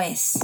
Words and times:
es. 0.00 0.38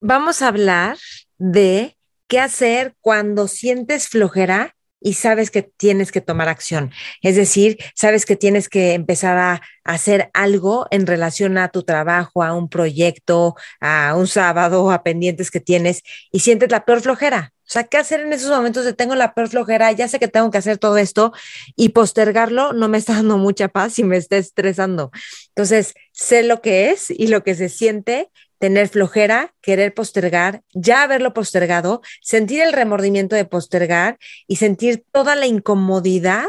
Vamos 0.00 0.42
a 0.42 0.48
hablar 0.48 0.98
de 1.38 1.96
qué 2.28 2.40
hacer 2.40 2.94
cuando 3.00 3.48
sientes 3.48 4.08
flojera 4.08 4.74
y 5.02 5.14
sabes 5.14 5.50
que 5.50 5.62
tienes 5.62 6.12
que 6.12 6.20
tomar 6.20 6.48
acción. 6.48 6.92
Es 7.22 7.36
decir, 7.36 7.78
sabes 7.94 8.24
que 8.24 8.36
tienes 8.36 8.68
que 8.68 8.94
empezar 8.94 9.36
a 9.36 9.60
hacer 9.84 10.30
algo 10.32 10.86
en 10.90 11.06
relación 11.06 11.58
a 11.58 11.68
tu 11.68 11.82
trabajo, 11.82 12.42
a 12.42 12.54
un 12.54 12.68
proyecto, 12.68 13.56
a 13.80 14.14
un 14.16 14.26
sábado, 14.26 14.90
a 14.90 15.02
pendientes 15.02 15.50
que 15.50 15.60
tienes 15.60 16.02
y 16.30 16.40
sientes 16.40 16.70
la 16.70 16.84
peor 16.84 17.00
flojera. 17.00 17.52
O 17.72 17.74
sea, 17.74 17.84
¿qué 17.84 17.96
hacer 17.96 18.20
en 18.20 18.34
esos 18.34 18.50
momentos 18.50 18.84
de 18.84 18.92
tengo 18.92 19.14
la 19.14 19.32
peor 19.32 19.48
flojera? 19.48 19.90
Ya 19.92 20.06
sé 20.06 20.18
que 20.18 20.28
tengo 20.28 20.50
que 20.50 20.58
hacer 20.58 20.76
todo 20.76 20.98
esto 20.98 21.32
y 21.74 21.88
postergarlo 21.88 22.74
no 22.74 22.86
me 22.90 22.98
está 22.98 23.14
dando 23.14 23.38
mucha 23.38 23.68
paz 23.68 23.98
y 23.98 24.04
me 24.04 24.18
está 24.18 24.36
estresando. 24.36 25.10
Entonces, 25.48 25.94
sé 26.12 26.42
lo 26.42 26.60
que 26.60 26.90
es 26.90 27.08
y 27.08 27.28
lo 27.28 27.42
que 27.42 27.54
se 27.54 27.70
siente 27.70 28.28
tener 28.58 28.90
flojera, 28.90 29.54
querer 29.62 29.94
postergar, 29.94 30.60
ya 30.74 31.02
haberlo 31.02 31.32
postergado, 31.32 32.02
sentir 32.20 32.60
el 32.60 32.74
remordimiento 32.74 33.36
de 33.36 33.46
postergar 33.46 34.18
y 34.46 34.56
sentir 34.56 35.06
toda 35.10 35.34
la 35.34 35.46
incomodidad 35.46 36.44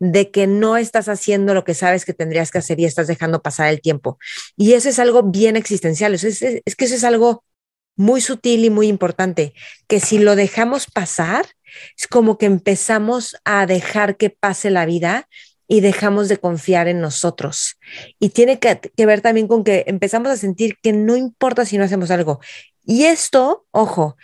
de 0.00 0.30
que 0.30 0.46
no 0.46 0.76
estás 0.76 1.08
haciendo 1.08 1.54
lo 1.54 1.64
que 1.64 1.72
sabes 1.72 2.04
que 2.04 2.12
tendrías 2.12 2.50
que 2.50 2.58
hacer 2.58 2.78
y 2.78 2.84
estás 2.84 3.06
dejando 3.06 3.40
pasar 3.40 3.70
el 3.70 3.80
tiempo. 3.80 4.18
Y 4.54 4.74
eso 4.74 4.90
es 4.90 4.98
algo 4.98 5.22
bien 5.22 5.56
existencial, 5.56 6.12
es, 6.12 6.24
es, 6.24 6.42
es 6.42 6.76
que 6.76 6.84
eso 6.84 6.94
es 6.94 7.04
algo 7.04 7.42
muy 7.98 8.20
sutil 8.20 8.64
y 8.64 8.70
muy 8.70 8.86
importante, 8.86 9.52
que 9.88 9.98
si 10.00 10.18
lo 10.18 10.36
dejamos 10.36 10.86
pasar, 10.86 11.44
es 11.98 12.06
como 12.06 12.38
que 12.38 12.46
empezamos 12.46 13.36
a 13.44 13.66
dejar 13.66 14.16
que 14.16 14.30
pase 14.30 14.70
la 14.70 14.86
vida 14.86 15.28
y 15.66 15.80
dejamos 15.80 16.28
de 16.28 16.38
confiar 16.38 16.86
en 16.86 17.00
nosotros. 17.00 17.76
Y 18.20 18.30
tiene 18.30 18.60
que, 18.60 18.80
ver 19.04 19.20
también 19.20 19.48
con 19.48 19.64
que 19.64 19.84
empezamos 19.88 20.30
a 20.30 20.36
sentir 20.36 20.76
que 20.80 20.92
no 20.92 21.16
importa 21.16 21.66
si 21.66 21.76
no 21.76 21.84
hacemos 21.84 22.10
algo. 22.12 22.40
Y 22.84 23.04
esto, 23.04 23.66
ojo, 23.72 24.16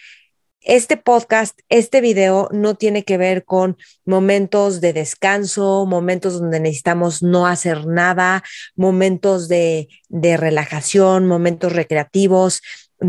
este 0.61 0.97
podcast, 0.97 1.59
este 1.69 2.01
video 2.01 2.49
no 2.53 2.77
tiene 2.77 3.03
que 3.03 3.19
ver 3.19 3.45
con 3.45 3.77
momentos 4.07 4.81
de 4.81 4.93
descanso, 4.93 5.85
momentos 5.85 6.41
donde 6.41 6.61
necesitamos 6.61 7.23
no 7.25 7.47
hacer 7.47 7.87
nada, 7.87 8.45
momentos 8.77 9.49
de, 9.49 9.89
de 10.09 10.37
relajación, 10.37 11.27
momentos 11.27 11.73
recreativos 11.73 12.63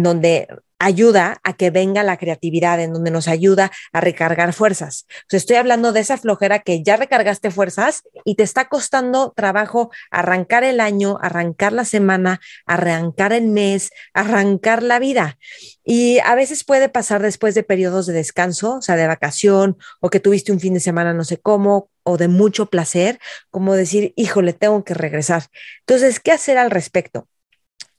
donde 0.03 0.47
ayuda 0.79 1.39
a 1.43 1.53
que 1.53 1.69
venga 1.69 2.03
la 2.03 2.17
creatividad, 2.17 2.79
en 2.79 2.93
donde 2.93 3.11
nos 3.11 3.27
ayuda 3.27 3.71
a 3.93 4.01
recargar 4.01 4.53
fuerzas. 4.53 5.07
estoy 5.31 5.55
hablando 5.55 5.93
de 5.93 6.01
esa 6.01 6.17
flojera 6.17 6.59
que 6.59 6.83
ya 6.83 6.97
recargaste 6.97 7.49
fuerzas 7.51 8.03
y 8.23 8.35
te 8.35 8.43
está 8.43 8.67
costando 8.67 9.33
trabajo 9.35 9.91
arrancar 10.11 10.63
el 10.63 10.79
año, 10.79 11.17
arrancar 11.21 11.71
la 11.73 11.85
semana, 11.85 12.41
arrancar 12.65 13.33
el 13.33 13.47
mes, 13.47 13.91
arrancar 14.13 14.83
la 14.83 14.99
vida. 14.99 15.37
Y 15.83 16.19
a 16.19 16.35
veces 16.35 16.63
puede 16.63 16.89
pasar 16.89 17.21
después 17.21 17.55
de 17.55 17.63
periodos 17.63 18.05
de 18.05 18.13
descanso, 18.13 18.75
o 18.77 18.81
sea, 18.81 18.95
de 18.95 19.07
vacación, 19.07 19.77
o 20.01 20.09
que 20.09 20.19
tuviste 20.19 20.51
un 20.51 20.59
fin 20.59 20.73
de 20.73 20.79
semana 20.79 21.13
no 21.13 21.23
sé 21.23 21.37
cómo, 21.37 21.89
o 22.03 22.17
de 22.17 22.27
mucho 22.27 22.67
placer, 22.67 23.19
como 23.49 23.73
decir, 23.75 24.13
híjole, 24.15 24.53
tengo 24.53 24.83
que 24.83 24.93
regresar. 24.93 25.43
Entonces, 25.81 26.19
¿qué 26.19 26.31
hacer 26.31 26.57
al 26.57 26.69
respecto? 26.69 27.27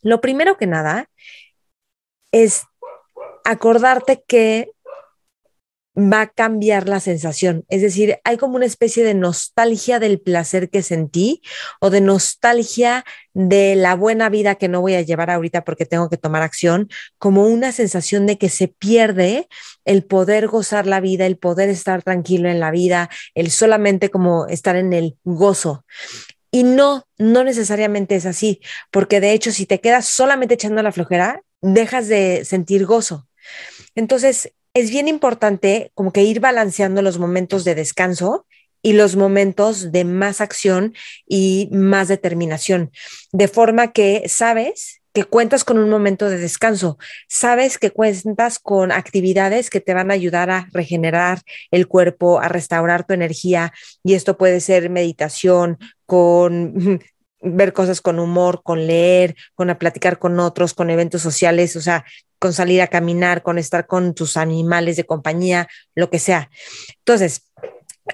Lo 0.03 0.21
primero 0.21 0.57
que 0.57 0.67
nada 0.67 1.09
es 2.43 2.63
acordarte 3.45 4.23
que 4.27 4.73
va 5.97 6.21
a 6.23 6.27
cambiar 6.27 6.89
la 6.89 7.01
sensación. 7.01 7.65
Es 7.69 7.81
decir, 7.81 8.19
hay 8.25 8.37
como 8.37 8.57
una 8.57 8.67
especie 8.67 9.03
de 9.03 9.15
nostalgia 9.15 9.99
del 9.99 10.21
placer 10.21 10.69
que 10.69 10.83
sentí 10.83 11.41
o 11.81 11.89
de 11.89 12.03
nostalgia 12.03 13.05
de 13.33 13.77
la 13.77 13.95
buena 13.95 14.29
vida 14.29 14.57
que 14.57 14.69
no 14.69 14.83
voy 14.83 14.95
a 14.95 15.01
llevar 15.01 15.31
ahorita 15.31 15.65
porque 15.65 15.87
tengo 15.87 16.11
que 16.11 16.19
tomar 16.19 16.43
acción, 16.43 16.91
como 17.19 17.47
una 17.47 17.73
sensación 17.73 18.27
de 18.27 18.37
que 18.37 18.51
se 18.51 18.69
pierde 18.69 19.49
el 19.87 20.05
poder 20.05 20.49
gozar 20.49 20.87
la 20.87 21.01
vida, 21.01 21.25
el 21.25 21.39
poder 21.39 21.71
estar 21.71 22.03
tranquilo 22.03 22.51
en 22.51 22.61
la 22.61 22.71
vida, 22.71 23.09
el 23.35 23.51
solamente 23.51 24.11
como 24.11 24.47
estar 24.49 24.77
en 24.77 24.93
el 24.93 25.17
gozo. 25.25 25.87
Y 26.51 26.63
no, 26.63 27.07
no 27.17 27.43
necesariamente 27.43 28.17
es 28.17 28.27
así, 28.27 28.61
porque 28.91 29.21
de 29.21 29.33
hecho 29.33 29.51
si 29.51 29.65
te 29.65 29.81
quedas 29.81 30.07
solamente 30.07 30.55
echando 30.55 30.83
la 30.83 30.93
flojera, 30.93 31.43
dejas 31.63 32.09
de 32.09 32.45
sentir 32.45 32.87
gozo. 32.87 33.29
Entonces, 33.95 34.53
es 34.75 34.91
bien 34.91 35.09
importante 35.09 35.91
como 35.95 36.13
que 36.13 36.23
ir 36.23 36.41
balanceando 36.41 37.03
los 37.03 37.19
momentos 37.19 37.65
de 37.65 37.75
descanso 37.75 38.47
y 38.83 38.93
los 38.93 39.17
momentos 39.17 39.91
de 39.91 40.05
más 40.05 40.41
acción 40.41 40.95
y 41.27 41.69
más 41.73 42.09
determinación, 42.09 42.93
de 43.33 43.49
forma 43.49 43.93
que 43.93 44.29
sabes 44.29 45.01
que 45.13 45.25
cuentas 45.25 45.65
con 45.65 45.79
un 45.79 45.89
momento 45.89 46.29
de 46.29 46.37
descanso, 46.37 46.99
sabes 47.27 47.79
que 47.79 47.91
cuentas 47.91 48.59
con 48.59 48.93
actividades 48.93 49.71
que 49.71 49.81
te 49.81 49.95
van 49.95 50.11
a 50.11 50.15
ayudar 50.15 50.51
a 50.51 50.69
regenerar 50.73 51.41
el 51.71 51.89
cuerpo, 51.89 52.39
a 52.39 52.49
restaurar 52.49 53.07
tu 53.07 53.15
energía, 53.15 53.73
y 54.05 54.13
esto 54.13 54.37
puede 54.37 54.61
ser 54.61 54.91
meditación, 54.91 55.79
con 56.05 57.01
ver 57.47 57.73
cosas 57.73 58.01
con 58.01 58.19
humor, 58.19 58.63
con 58.63 58.87
leer, 58.87 59.37
con 59.55 59.71
a 59.71 59.79
platicar 59.79 60.19
con 60.19 60.39
otros, 60.41 60.75
con 60.75 60.91
eventos 60.91 61.23
sociales, 61.23 61.77
o 61.77 61.81
sea, 61.81 62.05
con 62.39 62.53
salir 62.53 62.83
a 62.83 62.89
caminar, 62.89 63.43
con 63.43 63.59
estar 63.59 63.87
con 63.87 64.15
tus 64.15 64.37
animales 64.37 64.97
de 64.97 65.05
compañía, 65.05 65.69
lo 65.95 66.11
que 66.11 66.19
sea. 66.19 66.51
Entonces, 66.99 67.51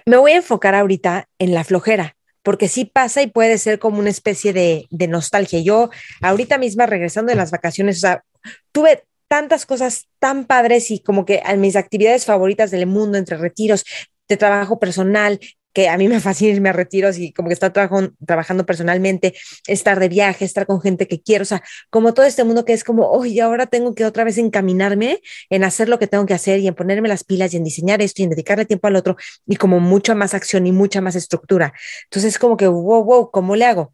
me 0.06 0.16
voy 0.16 0.32
a 0.32 0.36
enfocar 0.36 0.74
ahorita 0.74 1.28
en 1.38 1.54
la 1.54 1.64
flojera, 1.64 2.16
porque 2.42 2.68
sí 2.68 2.84
pasa 2.84 3.22
y 3.22 3.26
puede 3.26 3.58
ser 3.58 3.78
como 3.78 3.98
una 3.98 4.10
especie 4.10 4.52
de, 4.52 4.86
de 4.90 5.08
nostalgia. 5.08 5.60
Yo 5.60 5.90
ahorita 6.20 6.58
misma 6.58 6.86
regresando 6.86 7.30
de 7.30 7.36
las 7.36 7.50
vacaciones, 7.50 7.98
o 7.98 8.00
sea, 8.00 8.24
tuve 8.72 9.04
tantas 9.28 9.64
cosas 9.64 10.08
tan 10.18 10.44
padres 10.44 10.90
y 10.90 11.00
como 11.00 11.24
que 11.24 11.42
a 11.44 11.56
mis 11.56 11.76
actividades 11.76 12.26
favoritas 12.26 12.70
del 12.70 12.86
mundo, 12.86 13.18
entre 13.18 13.38
retiros, 13.38 13.84
de 14.28 14.36
trabajo 14.36 14.78
personal, 14.78 15.40
que 15.72 15.88
a 15.88 15.96
mí 15.96 16.08
me 16.08 16.20
fascina 16.20 16.52
irme 16.52 16.68
a 16.68 16.72
retiros 16.72 17.18
y 17.18 17.32
como 17.32 17.48
que 17.48 17.54
estar 17.54 17.72
trabajando 17.72 18.66
personalmente, 18.66 19.34
estar 19.66 19.98
de 20.00 20.08
viaje, 20.08 20.44
estar 20.44 20.66
con 20.66 20.80
gente 20.80 21.08
que 21.08 21.20
quiero, 21.20 21.42
o 21.42 21.46
sea, 21.46 21.62
como 21.90 22.14
todo 22.14 22.26
este 22.26 22.44
mundo 22.44 22.64
que 22.64 22.72
es 22.72 22.84
como, 22.84 23.10
oye, 23.10 23.40
ahora 23.40 23.66
tengo 23.66 23.94
que 23.94 24.04
otra 24.04 24.24
vez 24.24 24.38
encaminarme 24.38 25.20
en 25.50 25.64
hacer 25.64 25.88
lo 25.88 25.98
que 25.98 26.06
tengo 26.06 26.26
que 26.26 26.34
hacer 26.34 26.60
y 26.60 26.68
en 26.68 26.74
ponerme 26.74 27.08
las 27.08 27.24
pilas 27.24 27.54
y 27.54 27.56
en 27.56 27.64
diseñar 27.64 28.02
esto 28.02 28.22
y 28.22 28.24
en 28.24 28.30
dedicarle 28.30 28.64
tiempo 28.64 28.86
al 28.88 28.96
otro 28.96 29.16
y 29.46 29.56
como 29.56 29.80
mucha 29.80 30.14
más 30.14 30.34
acción 30.34 30.66
y 30.66 30.72
mucha 30.72 31.00
más 31.00 31.14
estructura. 31.16 31.72
Entonces, 32.04 32.38
como 32.38 32.56
que, 32.56 32.66
wow, 32.66 33.04
wow, 33.04 33.30
¿cómo 33.30 33.56
le 33.56 33.64
hago? 33.64 33.92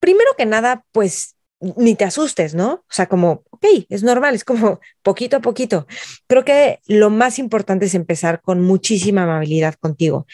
Primero 0.00 0.30
que 0.36 0.46
nada, 0.46 0.84
pues 0.92 1.36
ni 1.60 1.94
te 1.94 2.04
asustes, 2.04 2.54
¿no? 2.54 2.72
O 2.74 2.84
sea, 2.90 3.06
como, 3.06 3.44
ok, 3.50 3.64
es 3.88 4.02
normal, 4.02 4.34
es 4.34 4.44
como 4.44 4.80
poquito 5.02 5.36
a 5.38 5.40
poquito. 5.40 5.86
Creo 6.26 6.44
que 6.44 6.80
lo 6.86 7.10
más 7.10 7.38
importante 7.38 7.86
es 7.86 7.94
empezar 7.94 8.40
con 8.42 8.62
muchísima 8.62 9.22
amabilidad 9.22 9.74
contigo. 9.74 10.26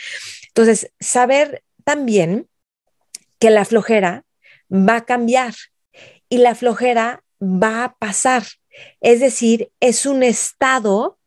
Entonces, 0.55 0.93
saber 1.01 1.65
también 1.83 2.49
que 3.39 3.51
la 3.51 3.65
flojera 3.65 4.25
va 4.71 4.97
a 4.97 5.05
cambiar 5.05 5.55
y 6.29 6.39
la 6.39 6.55
flojera 6.55 7.25
va 7.41 7.85
a 7.85 7.95
pasar. 7.97 8.45
Es 9.01 9.21
decir, 9.21 9.73
es 9.81 10.07
un 10.07 10.23
estado 10.23 11.19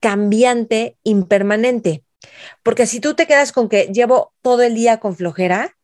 cambiante, 0.00 0.98
impermanente. 1.02 2.04
Porque 2.62 2.86
si 2.86 3.00
tú 3.00 3.14
te 3.14 3.26
quedas 3.26 3.52
con 3.52 3.68
que 3.68 3.86
llevo 3.86 4.34
todo 4.42 4.62
el 4.62 4.74
día 4.74 5.00
con 5.00 5.16
flojera, 5.16 5.76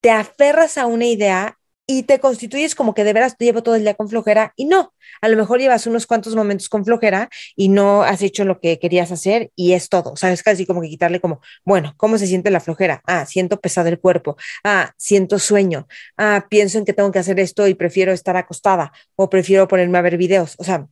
te 0.00 0.10
aferras 0.10 0.78
a 0.78 0.86
una 0.86 1.06
idea 1.06 1.59
y 1.90 2.04
te 2.04 2.20
constituyes 2.20 2.76
como 2.76 2.94
que 2.94 3.02
de 3.02 3.12
veras 3.12 3.36
te 3.36 3.46
llevo 3.46 3.64
todo 3.64 3.74
el 3.74 3.82
día 3.82 3.94
con 3.94 4.08
flojera 4.08 4.52
y 4.54 4.66
no, 4.66 4.94
a 5.20 5.28
lo 5.28 5.36
mejor 5.36 5.58
llevas 5.58 5.88
unos 5.88 6.06
cuantos 6.06 6.36
momentos 6.36 6.68
con 6.68 6.84
flojera 6.84 7.28
y 7.56 7.68
no 7.68 8.04
has 8.04 8.22
hecho 8.22 8.44
lo 8.44 8.60
que 8.60 8.78
querías 8.78 9.10
hacer 9.10 9.50
y 9.56 9.72
es 9.72 9.88
todo, 9.88 10.14
sabes, 10.14 10.44
casi 10.44 10.66
como 10.66 10.82
que 10.82 10.88
quitarle 10.88 11.20
como, 11.20 11.40
bueno, 11.64 11.94
¿cómo 11.96 12.16
se 12.16 12.28
siente 12.28 12.52
la 12.52 12.60
flojera? 12.60 13.02
Ah, 13.08 13.26
siento 13.26 13.60
pesado 13.60 13.88
el 13.88 13.98
cuerpo, 13.98 14.36
ah, 14.62 14.92
siento 14.98 15.40
sueño, 15.40 15.88
ah, 16.16 16.46
pienso 16.48 16.78
en 16.78 16.84
que 16.84 16.92
tengo 16.92 17.10
que 17.10 17.18
hacer 17.18 17.40
esto 17.40 17.66
y 17.66 17.74
prefiero 17.74 18.12
estar 18.12 18.36
acostada 18.36 18.92
o 19.16 19.28
prefiero 19.28 19.66
ponerme 19.66 19.98
a 19.98 20.02
ver 20.02 20.16
videos, 20.16 20.54
o 20.58 20.64
sea, 20.64 20.86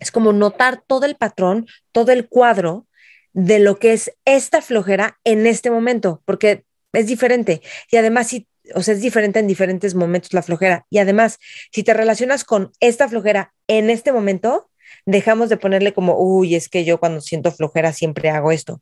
es 0.00 0.10
como 0.10 0.32
notar 0.32 0.82
todo 0.84 1.06
el 1.06 1.14
patrón, 1.14 1.68
todo 1.92 2.10
el 2.10 2.28
cuadro 2.28 2.88
de 3.32 3.60
lo 3.60 3.78
que 3.78 3.92
es 3.92 4.12
esta 4.24 4.60
flojera 4.60 5.20
en 5.22 5.46
este 5.46 5.70
momento, 5.70 6.20
porque 6.24 6.64
es 6.92 7.06
diferente. 7.06 7.62
Y 7.92 7.96
además, 7.96 8.26
si, 8.26 8.48
o 8.74 8.82
sea, 8.82 8.94
es 8.94 9.00
diferente 9.00 9.38
en 9.38 9.46
diferentes 9.46 9.94
momentos 9.94 10.32
la 10.32 10.42
flojera. 10.42 10.86
Y 10.90 10.98
además, 10.98 11.38
si 11.72 11.82
te 11.82 11.94
relacionas 11.94 12.44
con 12.44 12.72
esta 12.80 13.08
flojera 13.08 13.52
en 13.66 13.90
este 13.90 14.12
momento, 14.12 14.70
dejamos 15.06 15.48
de 15.48 15.56
ponerle 15.56 15.92
como, 15.92 16.18
uy, 16.18 16.54
es 16.54 16.68
que 16.68 16.84
yo 16.84 16.98
cuando 16.98 17.20
siento 17.20 17.52
flojera 17.52 17.92
siempre 17.92 18.30
hago 18.30 18.52
esto. 18.52 18.80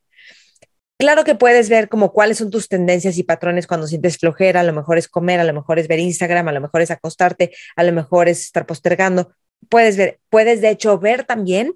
Claro 0.97 1.23
que 1.23 1.33
puedes 1.33 1.67
ver 1.67 1.89
como 1.89 2.13
cuáles 2.13 2.37
son 2.37 2.51
tus 2.51 2.67
tendencias 2.67 3.17
y 3.17 3.23
patrones 3.23 3.65
cuando 3.65 3.87
sientes 3.87 4.19
flojera, 4.19 4.59
a 4.59 4.63
lo 4.63 4.71
mejor 4.71 4.99
es 4.99 5.07
comer, 5.07 5.39
a 5.39 5.43
lo 5.43 5.53
mejor 5.53 5.79
es 5.79 5.87
ver 5.87 5.97
Instagram, 5.99 6.47
a 6.47 6.51
lo 6.51 6.61
mejor 6.61 6.81
es 6.81 6.91
acostarte, 6.91 7.51
a 7.75 7.83
lo 7.83 7.91
mejor 7.91 8.29
es 8.29 8.41
estar 8.41 8.67
postergando. 8.67 9.33
Puedes 9.67 9.97
ver, 9.97 10.19
puedes 10.29 10.61
de 10.61 10.69
hecho 10.69 10.99
ver 10.99 11.23
también 11.23 11.73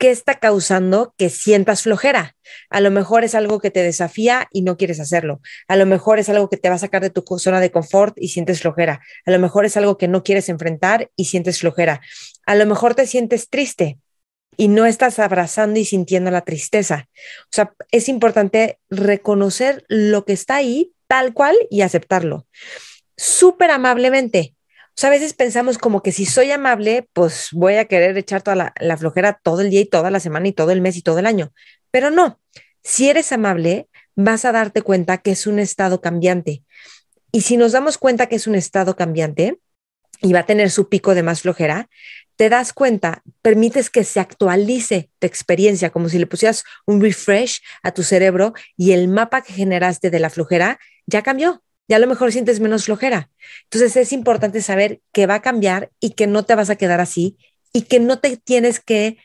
qué 0.00 0.10
está 0.10 0.38
causando 0.40 1.14
que 1.18 1.28
sientas 1.28 1.82
flojera. 1.82 2.34
A 2.70 2.80
lo 2.80 2.90
mejor 2.90 3.22
es 3.22 3.34
algo 3.34 3.60
que 3.60 3.70
te 3.70 3.82
desafía 3.82 4.48
y 4.50 4.62
no 4.62 4.78
quieres 4.78 4.98
hacerlo. 4.98 5.42
A 5.68 5.76
lo 5.76 5.84
mejor 5.84 6.18
es 6.18 6.30
algo 6.30 6.48
que 6.48 6.56
te 6.56 6.70
va 6.70 6.76
a 6.76 6.78
sacar 6.78 7.02
de 7.02 7.10
tu 7.10 7.22
zona 7.38 7.60
de 7.60 7.70
confort 7.70 8.16
y 8.16 8.28
sientes 8.28 8.62
flojera. 8.62 9.02
A 9.26 9.30
lo 9.30 9.38
mejor 9.38 9.66
es 9.66 9.76
algo 9.76 9.98
que 9.98 10.08
no 10.08 10.24
quieres 10.24 10.48
enfrentar 10.48 11.10
y 11.16 11.26
sientes 11.26 11.60
flojera. 11.60 12.00
A 12.46 12.54
lo 12.54 12.64
mejor 12.64 12.94
te 12.94 13.06
sientes 13.06 13.50
triste 13.50 13.98
y 14.56 14.68
no 14.68 14.86
estás 14.86 15.18
abrazando 15.18 15.78
y 15.78 15.84
sintiendo 15.84 16.30
la 16.30 16.46
tristeza. 16.46 17.10
O 17.44 17.52
sea, 17.52 17.74
es 17.92 18.08
importante 18.08 18.78
reconocer 18.88 19.84
lo 19.88 20.24
que 20.24 20.32
está 20.32 20.56
ahí 20.56 20.94
tal 21.08 21.34
cual 21.34 21.56
y 21.68 21.82
aceptarlo. 21.82 22.46
Súper 23.18 23.70
amablemente. 23.70 24.54
A 25.02 25.10
veces 25.10 25.34
pensamos 25.34 25.78
como 25.78 26.02
que 26.02 26.12
si 26.12 26.26
soy 26.26 26.50
amable, 26.50 27.08
pues 27.12 27.48
voy 27.52 27.74
a 27.74 27.86
querer 27.86 28.16
echar 28.18 28.42
toda 28.42 28.72
la, 28.78 28.96
flojera 28.96 29.40
todo 29.42 29.60
el 29.60 29.70
día 29.70 29.80
y 29.80 29.86
toda 29.86 30.10
la 30.10 30.20
semana 30.20 30.48
y 30.48 30.52
todo 30.52 30.72
el 30.72 30.80
mes 30.80 30.96
y 30.96 31.02
todo 31.02 31.18
el 31.18 31.26
año. 31.26 31.52
Pero 31.90 32.10
no, 32.10 32.40
si 32.82 33.08
eres 33.08 33.32
amable, 33.32 33.88
vas 34.14 34.44
a 34.44 34.52
darte 34.52 34.82
cuenta 34.82 35.18
que 35.18 35.30
es 35.30 35.46
un 35.46 35.58
estado 35.58 36.00
cambiante. 36.00 36.64
Y 37.32 37.42
si 37.42 37.56
nos 37.56 37.72
damos 37.72 37.98
cuenta 37.98 38.26
que 38.26 38.36
es 38.36 38.46
un 38.46 38.54
estado 38.54 38.96
cambiante 38.96 39.58
y 40.20 40.32
va 40.32 40.40
a 40.40 40.46
tener 40.46 40.70
su 40.70 40.88
pico 40.88 41.14
de 41.14 41.22
más 41.22 41.42
flojera, 41.42 41.88
te 42.36 42.48
das 42.48 42.72
cuenta, 42.72 43.22
permites 43.42 43.90
que 43.90 44.04
se 44.04 44.20
actualice 44.20 45.10
tu 45.18 45.26
experiencia, 45.26 45.90
como 45.90 46.08
si 46.08 46.18
le 46.18 46.26
pusieras 46.26 46.64
un 46.86 47.00
refresh 47.00 47.60
a 47.82 47.92
tu 47.92 48.02
cerebro 48.02 48.54
y 48.76 48.92
el 48.92 49.08
mapa 49.08 49.42
que 49.42 49.52
generaste 49.52 50.10
de 50.10 50.20
la 50.20 50.30
flojera 50.30 50.78
ya 51.06 51.22
cambió 51.22 51.62
ya 51.90 51.96
a 51.96 51.98
lo 51.98 52.06
mejor 52.06 52.30
sientes 52.30 52.60
menos 52.60 52.84
flojera. 52.84 53.30
Entonces 53.64 53.96
es 53.96 54.12
importante 54.12 54.62
saber 54.62 55.00
que 55.12 55.26
va 55.26 55.34
a 55.34 55.42
cambiar 55.42 55.90
y 55.98 56.10
que 56.10 56.28
no 56.28 56.44
te 56.44 56.54
vas 56.54 56.70
a 56.70 56.76
quedar 56.76 57.00
así 57.00 57.36
y 57.72 57.82
que 57.82 57.98
no 57.98 58.20
te 58.20 58.36
tienes 58.36 58.78
que 58.78 59.18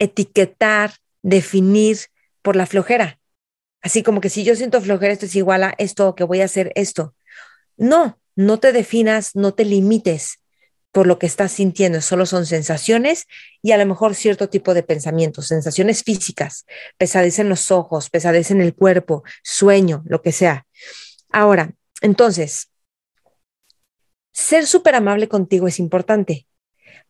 etiquetar, 0.00 0.94
definir 1.22 1.98
por 2.42 2.56
la 2.56 2.66
flojera. 2.66 3.20
Así 3.82 4.02
como 4.02 4.20
que 4.20 4.30
si 4.30 4.42
yo 4.42 4.56
siento 4.56 4.80
flojera, 4.80 5.12
esto 5.12 5.26
es 5.26 5.36
igual 5.36 5.62
a 5.62 5.74
esto, 5.78 6.16
que 6.16 6.24
voy 6.24 6.40
a 6.40 6.46
hacer 6.46 6.72
esto. 6.74 7.14
No, 7.76 8.18
no 8.34 8.58
te 8.58 8.72
definas, 8.72 9.36
no 9.36 9.54
te 9.54 9.64
limites 9.64 10.40
por 10.90 11.06
lo 11.06 11.20
que 11.20 11.26
estás 11.26 11.52
sintiendo, 11.52 12.00
solo 12.00 12.26
son 12.26 12.46
sensaciones 12.46 13.28
y 13.62 13.70
a 13.70 13.78
lo 13.78 13.86
mejor 13.86 14.16
cierto 14.16 14.48
tipo 14.48 14.74
de 14.74 14.82
pensamientos, 14.82 15.46
sensaciones 15.46 16.02
físicas, 16.02 16.66
pesadez 16.98 17.38
en 17.38 17.48
los 17.48 17.70
ojos, 17.70 18.10
pesadez 18.10 18.50
en 18.50 18.60
el 18.60 18.74
cuerpo, 18.74 19.22
sueño, 19.44 20.02
lo 20.04 20.20
que 20.20 20.32
sea. 20.32 20.66
Ahora, 21.34 21.74
entonces, 22.00 22.70
ser 24.30 24.68
súper 24.68 24.94
amable 24.94 25.26
contigo 25.26 25.66
es 25.66 25.80
importante, 25.80 26.46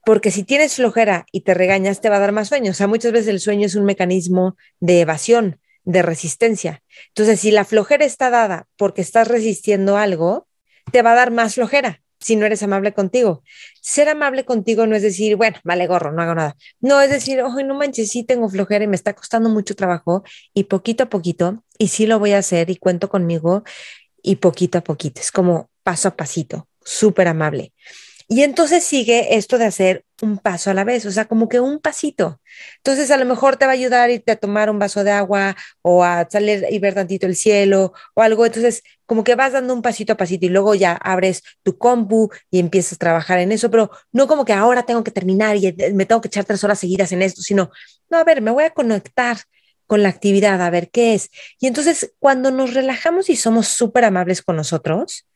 porque 0.02 0.30
si 0.30 0.44
tienes 0.44 0.76
flojera 0.76 1.26
y 1.30 1.42
te 1.42 1.52
regañas, 1.52 2.00
te 2.00 2.08
va 2.08 2.16
a 2.16 2.20
dar 2.20 2.32
más 2.32 2.48
sueño. 2.48 2.70
O 2.70 2.74
sea, 2.74 2.86
muchas 2.86 3.12
veces 3.12 3.28
el 3.28 3.38
sueño 3.38 3.66
es 3.66 3.74
un 3.74 3.84
mecanismo 3.84 4.56
de 4.80 5.02
evasión, 5.02 5.60
de 5.84 6.00
resistencia. 6.00 6.82
Entonces, 7.08 7.40
si 7.40 7.50
la 7.50 7.66
flojera 7.66 8.06
está 8.06 8.30
dada 8.30 8.66
porque 8.78 9.02
estás 9.02 9.28
resistiendo 9.28 9.98
algo, 9.98 10.48
te 10.90 11.02
va 11.02 11.12
a 11.12 11.16
dar 11.16 11.30
más 11.30 11.56
flojera 11.56 12.00
si 12.24 12.36
no 12.36 12.46
eres 12.46 12.62
amable 12.62 12.94
contigo. 12.94 13.42
Ser 13.82 14.08
amable 14.08 14.46
contigo 14.46 14.86
no 14.86 14.96
es 14.96 15.02
decir, 15.02 15.36
bueno, 15.36 15.58
vale 15.64 15.86
gorro, 15.86 16.12
no 16.12 16.22
hago 16.22 16.34
nada. 16.34 16.56
No, 16.80 17.02
es 17.02 17.10
decir, 17.10 17.42
ojo, 17.42 17.62
no 17.62 17.74
manches, 17.74 18.10
sí 18.10 18.24
tengo 18.24 18.48
flojera 18.48 18.84
y 18.84 18.88
me 18.88 18.96
está 18.96 19.12
costando 19.12 19.50
mucho 19.50 19.76
trabajo 19.76 20.24
y 20.54 20.64
poquito 20.64 21.04
a 21.04 21.10
poquito, 21.10 21.62
y 21.78 21.88
sí 21.88 22.06
lo 22.06 22.18
voy 22.18 22.32
a 22.32 22.38
hacer 22.38 22.70
y 22.70 22.76
cuento 22.76 23.10
conmigo 23.10 23.62
y 24.24 24.36
poquito 24.36 24.78
a 24.78 24.80
poquito, 24.80 25.20
es 25.20 25.30
como 25.30 25.70
paso 25.84 26.08
a 26.08 26.16
pasito, 26.16 26.66
súper 26.82 27.28
amable. 27.28 27.72
Y 28.26 28.42
entonces 28.42 28.82
sigue 28.84 29.36
esto 29.36 29.58
de 29.58 29.66
hacer 29.66 30.04
un 30.22 30.38
paso 30.38 30.70
a 30.70 30.74
la 30.74 30.82
vez, 30.84 31.04
o 31.04 31.10
sea, 31.12 31.26
como 31.26 31.46
que 31.46 31.60
un 31.60 31.78
pasito. 31.78 32.40
Entonces 32.78 33.10
a 33.10 33.18
lo 33.18 33.26
mejor 33.26 33.56
te 33.56 33.66
va 33.66 33.72
a 33.72 33.74
ayudar 33.74 34.08
a 34.08 34.12
irte 34.12 34.32
a 34.32 34.36
tomar 34.36 34.70
un 34.70 34.78
vaso 34.78 35.04
de 35.04 35.10
agua 35.10 35.54
o 35.82 36.02
a 36.02 36.26
salir 36.30 36.64
y 36.70 36.78
ver 36.78 36.94
tantito 36.94 37.26
el 37.26 37.36
cielo 37.36 37.92
o 38.14 38.22
algo. 38.22 38.46
Entonces 38.46 38.82
como 39.04 39.24
que 39.24 39.34
vas 39.34 39.52
dando 39.52 39.74
un 39.74 39.82
pasito 39.82 40.14
a 40.14 40.16
pasito 40.16 40.46
y 40.46 40.48
luego 40.48 40.74
ya 40.74 40.92
abres 40.92 41.42
tu 41.62 41.76
compu 41.76 42.30
y 42.50 42.60
empiezas 42.60 42.94
a 42.94 42.96
trabajar 42.96 43.40
en 43.40 43.52
eso, 43.52 43.70
pero 43.70 43.90
no 44.10 44.26
como 44.26 44.46
que 44.46 44.54
ahora 44.54 44.84
tengo 44.84 45.04
que 45.04 45.10
terminar 45.10 45.56
y 45.56 45.74
me 45.92 46.06
tengo 46.06 46.22
que 46.22 46.28
echar 46.28 46.46
tres 46.46 46.64
horas 46.64 46.78
seguidas 46.78 47.12
en 47.12 47.20
esto, 47.20 47.42
sino, 47.42 47.70
no, 48.08 48.16
a 48.18 48.24
ver, 48.24 48.40
me 48.40 48.50
voy 48.50 48.64
a 48.64 48.70
conectar 48.70 49.36
con 49.86 50.02
la 50.02 50.08
actividad, 50.08 50.60
a 50.62 50.70
ver 50.70 50.90
qué 50.90 51.14
es. 51.14 51.30
Y 51.60 51.66
entonces, 51.66 52.14
cuando 52.18 52.50
nos 52.50 52.74
relajamos 52.74 53.30
y 53.30 53.36
somos 53.36 53.68
súper 53.68 54.04
amables 54.04 54.42
con 54.42 54.56
nosotros, 54.56 55.26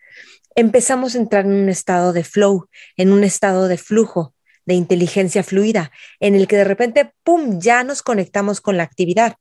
empezamos 0.54 1.14
a 1.14 1.18
entrar 1.18 1.44
en 1.44 1.52
un 1.52 1.68
estado 1.68 2.12
de 2.12 2.24
flow, 2.24 2.68
en 2.96 3.12
un 3.12 3.24
estado 3.24 3.68
de 3.68 3.78
flujo, 3.78 4.34
de 4.68 4.74
inteligencia 4.74 5.42
fluida, 5.42 5.92
en 6.20 6.34
el 6.34 6.46
que 6.46 6.56
de 6.56 6.64
repente, 6.64 7.12
¡pum!, 7.24 7.58
ya 7.58 7.84
nos 7.84 8.02
conectamos 8.02 8.60
con 8.60 8.76
la 8.76 8.82
actividad. 8.82 9.36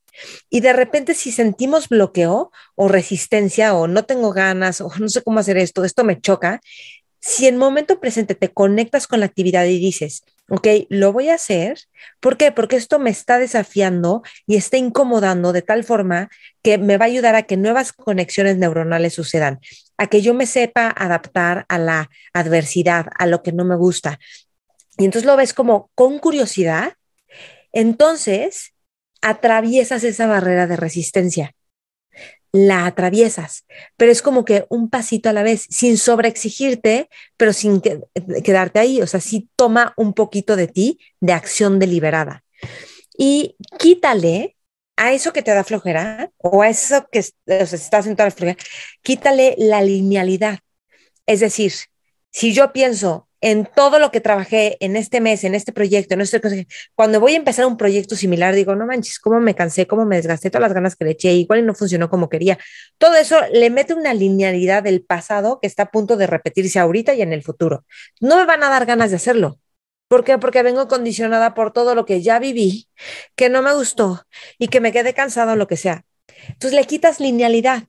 Y 0.50 0.62
de 0.62 0.72
repente 0.72 1.14
si 1.14 1.32
sentimos 1.32 1.90
bloqueo 1.90 2.52
o 2.76 2.88
resistencia 2.88 3.76
o 3.76 3.88
no 3.88 4.06
tengo 4.06 4.32
ganas 4.32 4.80
o 4.80 4.90
no 5.00 5.10
sé 5.10 5.22
cómo 5.24 5.40
hacer 5.40 5.58
esto, 5.58 5.84
esto 5.84 6.04
me 6.04 6.22
choca, 6.22 6.62
si 7.20 7.48
en 7.48 7.58
momento 7.58 8.00
presente 8.00 8.36
te 8.36 8.54
conectas 8.54 9.06
con 9.06 9.20
la 9.20 9.26
actividad 9.26 9.66
y 9.66 9.80
dices, 9.80 10.24
ok, 10.50 10.68
lo 10.90 11.12
voy 11.12 11.30
a 11.30 11.36
hacer, 11.36 11.80
¿por 12.20 12.38
qué? 12.38 12.52
Porque 12.52 12.78
esto 12.78 13.00
me 13.00 13.10
está 13.10 13.38
desafiando 13.38 14.24
y 14.46 14.56
está 14.56 14.78
incomodando 14.78 15.52
de 15.52 15.62
tal 15.62 15.84
forma 15.84 16.30
que 16.62 16.78
me 16.78 16.98
va 16.98 17.06
a 17.06 17.10
ayudar 17.10 17.36
a 17.36 17.44
que 17.44 17.58
nuevas 17.58 17.92
conexiones 17.92 18.58
neuronales 18.58 19.14
sucedan, 19.14 19.60
a 19.98 20.08
que 20.08 20.22
yo 20.22 20.34
me 20.34 20.46
sepa 20.46 20.94
adaptar 20.96 21.66
a 21.68 21.78
la 21.78 22.10
adversidad, 22.34 23.08
a 23.18 23.26
lo 23.26 23.44
que 23.44 23.52
no 23.52 23.66
me 23.66 23.76
gusta. 23.76 24.20
Y 24.98 25.06
entonces 25.06 25.26
lo 25.26 25.36
ves 25.36 25.54
como 25.54 25.92
con 25.96 26.20
curiosidad, 26.20 26.94
entonces 27.74 28.74
atraviesas 29.22 30.04
esa 30.04 30.28
barrera 30.28 30.68
de 30.68 30.78
resistencia 30.78 31.57
la 32.52 32.86
atraviesas, 32.86 33.66
pero 33.98 34.12
es 34.12 34.22
como 34.22 34.46
que 34.46 34.66
un 34.70 34.90
pasito 34.90 35.30
a 35.30 35.34
la 35.34 35.44
vez, 35.44 35.68
sin 35.70 35.98
sobreexigirte, 35.98 37.10
pero 37.36 37.54
sin 37.54 37.82
quedarte 38.44 38.80
ahí, 38.80 39.02
o 39.02 39.08
sea, 39.08 39.20
sí 39.20 39.50
toma 39.56 39.94
un 39.98 40.14
poquito 40.14 40.56
de 40.56 40.68
ti 40.68 41.00
de 41.20 41.34
acción 41.34 41.80
deliberada. 41.80 42.44
Y 43.18 43.56
quítale 43.80 44.56
a 44.96 45.14
eso 45.14 45.34
que 45.34 45.44
te 45.44 45.54
da 45.54 45.64
flojera 45.64 46.32
o 46.38 46.62
a 46.62 46.70
eso 46.70 47.08
que 47.12 47.20
estás 47.46 48.08
en 48.08 48.16
toda 48.16 48.30
la 48.30 48.32
flojera, 48.32 48.58
quítale 49.02 49.56
la 49.58 49.82
linealidad. 49.82 50.60
Es 51.26 51.42
decir, 51.42 51.74
si 52.32 52.54
yo 52.54 52.72
pienso, 52.74 53.27
en 53.42 53.68
todo 53.76 54.00
lo 54.00 54.12
que 54.12 54.22
trabajé 54.22 54.78
en 54.80 54.96
este 54.96 55.22
mes, 55.22 55.44
en 55.44 55.56
este 55.56 55.72
proyecto, 55.72 56.16
en 56.16 56.22
este 56.22 56.68
cuando 56.96 57.20
voy 57.20 57.34
a 57.34 57.38
empezar 57.38 57.66
un 57.66 57.78
proyecto 57.78 58.16
similar, 58.16 58.56
digo, 58.56 58.76
no 58.76 58.86
manches, 58.86 59.20
cómo 59.20 59.40
me 59.40 59.56
cansé, 59.56 59.88
cómo 59.88 60.06
me 60.06 60.16
desgasté 60.18 60.50
todas 60.50 60.64
las 60.64 60.74
ganas 60.74 60.96
que 60.96 61.06
le 61.06 61.12
eché, 61.12 61.34
igual 61.34 61.60
y 61.60 61.62
no 61.64 61.76
funcionó 61.76 62.10
como 62.10 62.30
quería. 62.30 62.58
Todo 62.98 63.16
eso 63.16 63.38
le 63.52 63.70
mete 63.70 63.94
una 63.94 64.14
linealidad 64.14 64.84
del 64.84 65.04
pasado 65.04 65.60
que 65.62 65.68
está 65.68 65.84
a 65.84 65.92
punto 65.92 66.18
de 66.18 66.28
repetirse 66.28 66.80
ahorita 66.80 67.14
y 67.14 67.22
en 67.22 67.34
el 67.34 67.44
futuro. 67.44 67.86
No 68.20 68.38
me 68.38 68.46
van 68.46 68.64
a 68.64 68.70
dar 68.70 68.86
ganas 68.86 69.10
de 69.12 69.18
hacerlo. 69.18 69.60
¿Por 70.08 70.24
qué? 70.24 70.38
Porque 70.38 70.64
vengo 70.64 70.88
condicionada 70.88 71.54
por 71.54 71.74
todo 71.74 71.94
lo 71.94 72.06
que 72.06 72.22
ya 72.22 72.40
viví, 72.40 72.88
que 73.36 73.50
no 73.50 73.62
me 73.62 73.74
gustó 73.74 74.24
y 74.58 74.70
que 74.70 74.80
me 74.80 74.92
quedé 74.94 75.14
cansado 75.14 75.56
lo 75.56 75.68
que 75.68 75.76
sea. 75.78 76.06
Entonces 76.48 76.74
le 76.74 76.86
quitas 76.86 77.20
linealidad 77.20 77.84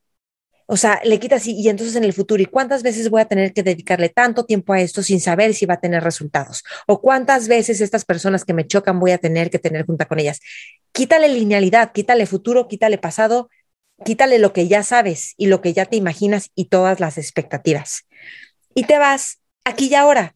o 0.70 0.76
sea, 0.76 1.00
le 1.02 1.18
quitas 1.18 1.46
y, 1.46 1.52
y, 1.52 1.70
entonces 1.70 1.96
en 1.96 2.04
el 2.04 2.12
futuro, 2.12 2.42
¿y 2.42 2.46
cuántas 2.46 2.82
veces 2.82 3.08
voy 3.08 3.22
a 3.22 3.24
tener 3.24 3.54
que 3.54 3.62
dedicarle 3.62 4.10
tanto 4.10 4.44
tiempo 4.44 4.74
a 4.74 4.80
esto 4.82 5.02
sin 5.02 5.18
saber 5.18 5.54
si 5.54 5.64
va 5.64 5.74
a 5.74 5.80
tener 5.80 6.04
resultados? 6.04 6.62
¿O 6.86 7.00
cuántas 7.00 7.48
veces 7.48 7.80
estas 7.80 8.04
personas 8.04 8.44
que 8.44 8.52
me 8.52 8.66
chocan 8.66 9.00
voy 9.00 9.12
a 9.12 9.18
tener 9.18 9.48
que 9.48 9.58
tener 9.58 9.86
junta 9.86 10.04
con 10.04 10.20
ellas? 10.20 10.40
Quítale 10.92 11.30
linealidad, 11.30 11.92
quítale 11.92 12.26
futuro, 12.26 12.68
quítale 12.68 12.98
pasado, 12.98 13.48
quítale 14.04 14.38
lo 14.38 14.52
que 14.52 14.68
ya 14.68 14.82
sabes 14.82 15.32
y 15.38 15.46
lo 15.46 15.62
que 15.62 15.72
ya 15.72 15.86
te 15.86 15.96
imaginas 15.96 16.50
y 16.54 16.66
todas 16.66 17.00
las 17.00 17.16
expectativas. 17.16 18.06
Y 18.74 18.84
te 18.84 18.98
vas 18.98 19.40
aquí 19.64 19.88
y 19.88 19.94
ahora. 19.94 20.34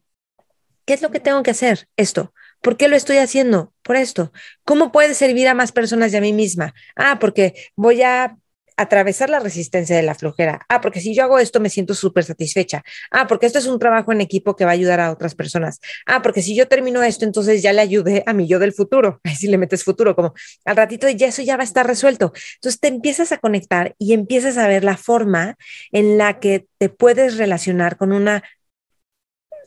¿Qué 0.85 0.95
es 0.95 1.03
lo 1.03 1.11
que 1.11 1.19
tengo 1.19 1.43
que 1.43 1.51
hacer? 1.51 1.87
Esto. 1.95 2.33
¿Por 2.59 2.75
qué 2.75 2.87
lo 2.87 2.95
estoy 2.95 3.17
haciendo? 3.17 3.71
Por 3.83 3.97
esto. 3.97 4.31
¿Cómo 4.65 4.91
puede 4.91 5.13
servir 5.13 5.47
a 5.47 5.53
más 5.53 5.71
personas 5.71 6.11
y 6.11 6.17
a 6.17 6.21
mí 6.21 6.33
misma? 6.33 6.73
Ah, 6.95 7.19
porque 7.19 7.53
voy 7.75 8.01
a 8.01 8.35
atravesar 8.77 9.29
la 9.29 9.39
resistencia 9.39 9.95
de 9.95 10.03
la 10.03 10.15
flojera. 10.15 10.65
Ah, 10.69 10.81
porque 10.81 11.01
si 11.01 11.13
yo 11.15 11.23
hago 11.23 11.39
esto 11.39 11.59
me 11.59 11.69
siento 11.69 11.93
súper 11.93 12.23
satisfecha. 12.23 12.83
Ah, 13.11 13.27
porque 13.27 13.45
esto 13.45 13.59
es 13.59 13.67
un 13.67 13.79
trabajo 13.79 14.11
en 14.11 14.21
equipo 14.21 14.55
que 14.55 14.65
va 14.65 14.71
a 14.71 14.73
ayudar 14.73 14.99
a 14.99 15.11
otras 15.11 15.35
personas. 15.35 15.79
Ah, 16.05 16.21
porque 16.21 16.41
si 16.41 16.55
yo 16.55 16.67
termino 16.67 17.03
esto, 17.03 17.25
entonces 17.25 17.61
ya 17.61 17.73
le 17.73 17.81
ayudé 17.81 18.23
a 18.25 18.33
mi 18.33 18.47
yo 18.47 18.59
del 18.59 18.73
futuro. 18.73 19.19
Ahí 19.23 19.35
sí 19.35 19.47
le 19.47 19.57
metes 19.57 19.83
futuro, 19.83 20.15
como 20.15 20.33
al 20.65 20.75
ratito 20.75 21.09
ya 21.09 21.27
eso 21.27 21.41
ya 21.41 21.57
va 21.57 21.63
a 21.63 21.65
estar 21.65 21.85
resuelto. 21.87 22.33
Entonces 22.55 22.79
te 22.79 22.87
empiezas 22.87 23.31
a 23.31 23.37
conectar 23.37 23.95
y 23.97 24.13
empiezas 24.13 24.57
a 24.57 24.67
ver 24.67 24.83
la 24.83 24.97
forma 24.97 25.57
en 25.91 26.17
la 26.17 26.39
que 26.39 26.67
te 26.77 26.89
puedes 26.89 27.37
relacionar 27.37 27.97
con 27.97 28.11
una 28.11 28.43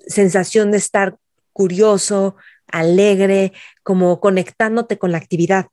sensación 0.06 0.70
de 0.70 0.78
estar 0.78 1.16
curioso, 1.52 2.36
alegre, 2.66 3.52
como 3.82 4.20
conectándote 4.20 4.98
con 4.98 5.12
la 5.12 5.18
actividad. 5.18 5.66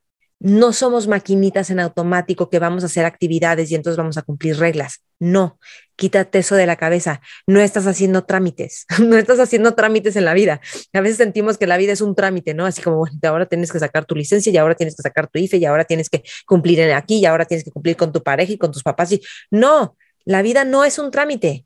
No 0.43 0.73
somos 0.73 1.07
maquinitas 1.07 1.69
en 1.69 1.79
automático 1.79 2.49
que 2.49 2.59
vamos 2.59 2.83
a 2.83 2.87
hacer 2.87 3.05
actividades 3.05 3.71
y 3.71 3.75
entonces 3.75 3.95
vamos 3.95 4.17
a 4.17 4.23
cumplir 4.23 4.57
reglas. 4.57 5.01
No, 5.17 5.57
quítate 5.95 6.39
eso 6.39 6.55
de 6.55 6.65
la 6.65 6.75
cabeza. 6.75 7.21
No 7.47 7.61
estás 7.61 7.87
haciendo 7.87 8.25
trámites, 8.25 8.85
no 8.99 9.15
estás 9.15 9.39
haciendo 9.39 9.73
trámites 9.73 10.17
en 10.17 10.25
la 10.25 10.33
vida. 10.33 10.59
A 10.91 10.99
veces 10.99 11.15
sentimos 11.15 11.57
que 11.57 11.65
la 11.65 11.77
vida 11.77 11.93
es 11.93 12.01
un 12.01 12.13
trámite, 12.13 12.53
¿no? 12.53 12.65
Así 12.65 12.81
como, 12.81 12.97
bueno, 12.97 13.17
ahora 13.23 13.45
tienes 13.45 13.71
que 13.71 13.79
sacar 13.79 14.03
tu 14.03 14.15
licencia 14.15 14.51
y 14.51 14.57
ahora 14.57 14.75
tienes 14.75 14.97
que 14.97 15.01
sacar 15.01 15.29
tu 15.29 15.39
IFE 15.39 15.55
y 15.57 15.65
ahora 15.65 15.85
tienes 15.85 16.09
que 16.09 16.23
cumplir 16.45 16.81
en 16.81 16.91
aquí 16.91 17.19
y 17.19 17.25
ahora 17.25 17.45
tienes 17.45 17.63
que 17.63 17.71
cumplir 17.71 17.95
con 17.95 18.11
tu 18.11 18.21
pareja 18.21 18.51
y 18.51 18.57
con 18.57 18.73
tus 18.73 18.83
papás. 18.83 19.13
Y 19.13 19.21
no, 19.49 19.95
la 20.25 20.41
vida 20.41 20.65
no 20.65 20.83
es 20.83 20.99
un 20.99 21.09
trámite. 21.09 21.65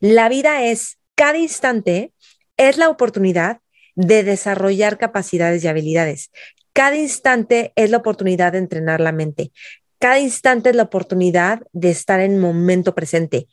La 0.00 0.28
vida 0.28 0.64
es 0.64 0.98
cada 1.14 1.38
instante, 1.38 2.12
es 2.58 2.76
la 2.76 2.90
oportunidad 2.90 3.60
de 3.94 4.22
desarrollar 4.22 4.96
capacidades 4.96 5.64
y 5.64 5.68
habilidades. 5.68 6.30
Cada 6.78 6.94
instante 6.94 7.72
es 7.74 7.90
la 7.90 7.96
oportunidad 7.96 8.52
de 8.52 8.58
entrenar 8.58 9.00
la 9.00 9.10
mente. 9.10 9.50
Cada 9.98 10.20
instante 10.20 10.70
es 10.70 10.76
la 10.76 10.84
oportunidad 10.84 11.62
de 11.72 11.90
estar 11.90 12.20
en 12.20 12.38
momento 12.38 12.94
presente. 12.94 13.48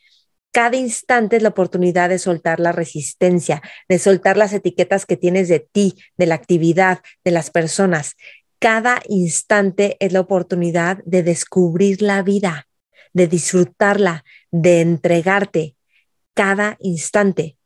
Cada 0.52 0.78
instante 0.78 1.38
es 1.38 1.42
la 1.42 1.50
oportunidad 1.50 2.10
de 2.10 2.20
soltar 2.20 2.60
la 2.60 2.72
resistencia, 2.72 3.64
de 3.90 3.98
soltar 3.98 4.38
las 4.38 4.54
etiquetas 4.54 5.08
que 5.08 5.18
tienes 5.18 5.48
de 5.48 5.60
ti, 5.60 5.96
de 6.18 6.28
la 6.28 6.36
actividad, 6.36 7.00
de 7.24 7.32
las 7.32 7.50
personas. 7.50 8.16
Cada 8.60 9.02
instante 9.08 9.98
es 10.00 10.14
la 10.14 10.20
oportunidad 10.20 11.00
de 11.06 11.24
descubrir 11.24 12.04
la 12.04 12.22
vida, 12.22 12.68
de 13.14 13.26
disfrutarla, 13.26 14.24
de 14.52 14.82
entregarte. 14.82 15.76
Cada 16.36 16.78
instante. 16.80 17.58